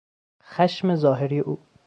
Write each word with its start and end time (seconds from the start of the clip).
خشم 0.43 0.95
ظاهری 0.95 1.39
او 1.39 1.59